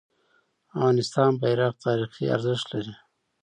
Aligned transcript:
د 0.03 0.03
افغانستان 0.73 1.31
بیرغ 1.41 1.73
تاریخي 1.85 2.25
ارزښت 2.35 2.67
لري. 2.73 2.93